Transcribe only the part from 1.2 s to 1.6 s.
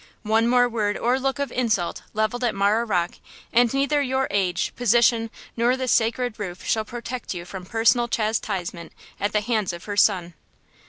of